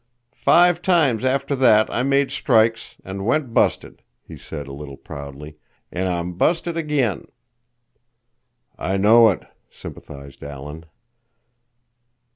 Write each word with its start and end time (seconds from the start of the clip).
"Five 0.41 0.81
times 0.81 1.23
after 1.23 1.55
that 1.57 1.87
I 1.91 2.01
made 2.01 2.31
strikes 2.31 2.95
and 3.05 3.23
went 3.23 3.53
busted," 3.53 4.01
he 4.23 4.35
said 4.35 4.65
a 4.67 4.73
little 4.73 4.97
proudly. 4.97 5.57
"And 5.91 6.09
I'm 6.09 6.33
busted 6.33 6.75
again!" 6.75 7.27
"I 8.79 8.97
know 8.97 9.29
it," 9.29 9.45
sympathized 9.69 10.43
Alan. 10.43 10.85